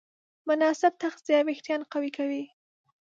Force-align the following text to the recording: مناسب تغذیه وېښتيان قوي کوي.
مناسب 0.47 0.93
تغذیه 1.03 1.39
وېښتيان 1.47 1.81
قوي 1.91 2.11
کوي. 2.17 2.43